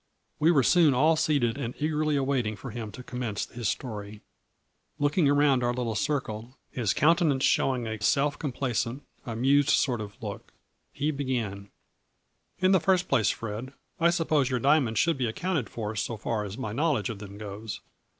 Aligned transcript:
We 0.39 0.49
were 0.49 0.63
soon 0.63 0.95
all 0.95 1.15
seated 1.15 1.59
and 1.59 1.75
eagerly 1.77 2.17
waiting 2.19 2.55
for 2.55 2.71
him 2.71 2.91
to 2.93 3.03
commence 3.03 3.45
his 3.45 3.69
story. 3.69 4.23
Looking 4.97 5.29
around 5.29 5.63
our 5.63 5.75
little 5.75 5.93
circle 5.93 6.57
his 6.71 6.91
counten 6.95 7.29
ance 7.31 7.43
showing 7.43 7.85
a 7.85 8.01
self 8.01 8.39
complacent, 8.39 9.03
amused 9.27 9.69
sort 9.69 10.01
of 10.01 10.17
look, 10.19 10.53
he 10.91 11.11
began: 11.11 11.69
"In 12.57 12.71
the 12.71 12.79
first 12.79 13.07
place, 13.09 13.29
Fred, 13.29 13.73
I 13.99 14.09
suppose 14.09 14.49
your 14.49 14.59
dia 14.59 14.71
monds 14.81 14.97
should 14.97 15.19
be 15.19 15.27
accounted 15.27 15.69
for, 15.69 15.95
so 15.95 16.17
far 16.17 16.45
as 16.45 16.57
my 16.57 16.73
knowledge 16.73 17.11
of 17.11 17.19
them 17.19 17.37
goes. 17.37 17.79